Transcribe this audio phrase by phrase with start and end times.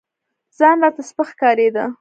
[0.57, 1.83] ځان راته سپك ښكارېده.